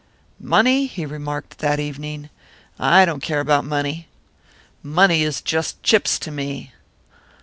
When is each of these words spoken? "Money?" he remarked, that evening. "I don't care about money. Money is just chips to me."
"Money?" 0.39 0.87
he 0.87 1.05
remarked, 1.05 1.59
that 1.59 1.79
evening. 1.79 2.31
"I 2.79 3.05
don't 3.05 3.21
care 3.21 3.39
about 3.39 3.65
money. 3.65 4.07
Money 4.81 5.21
is 5.21 5.41
just 5.43 5.83
chips 5.83 6.17
to 6.17 6.31
me." 6.31 6.73